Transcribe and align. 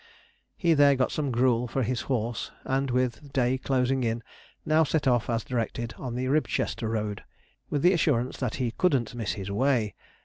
He 0.57 0.73
there 0.73 0.95
got 0.95 1.11
some 1.11 1.29
gruel 1.29 1.67
for 1.67 1.83
his 1.83 2.01
horse, 2.09 2.49
and, 2.63 2.89
with 2.89 3.31
day 3.31 3.59
closing 3.59 4.03
in, 4.03 4.23
now 4.65 4.83
set 4.83 5.07
off, 5.07 5.29
as 5.29 5.43
directed, 5.43 5.93
on 5.99 6.15
the 6.15 6.25
Ribchester 6.25 6.89
road, 6.89 7.23
with 7.69 7.83
the 7.83 7.93
assurance 7.93 8.37
that 8.37 8.55
he 8.55 8.71
'couldn't 8.71 9.13
miss 9.13 9.33
his 9.33 9.51
way.' 9.51 9.93